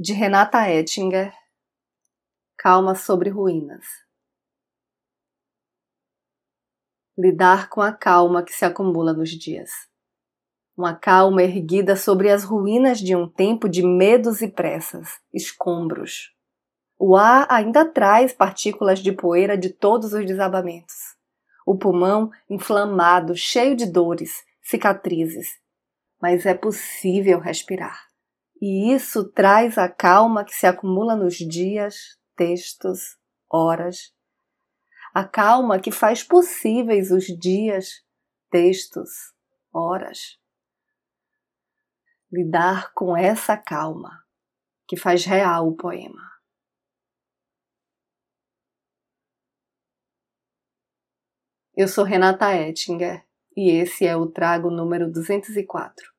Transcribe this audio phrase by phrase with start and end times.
[0.00, 1.34] de Renata Ettinger,
[2.56, 3.84] Calma sobre Ruínas.
[7.18, 9.70] Lidar com a calma que se acumula nos dias.
[10.76, 16.32] Uma calma erguida sobre as ruínas de um tempo de medos e pressas, escombros.
[16.96, 21.16] O ar ainda traz partículas de poeira de todos os desabamentos.
[21.66, 25.58] O pulmão inflamado, cheio de dores, cicatrizes.
[26.22, 28.07] Mas é possível respirar.
[28.60, 33.16] E isso traz a calma que se acumula nos dias, textos,
[33.48, 34.12] horas.
[35.14, 38.04] A calma que faz possíveis os dias,
[38.50, 39.10] textos,
[39.72, 40.38] horas.
[42.32, 44.24] Lidar com essa calma
[44.88, 46.28] que faz real o poema.
[51.76, 53.24] Eu sou Renata Ettinger
[53.56, 56.17] e esse é o trago número 204.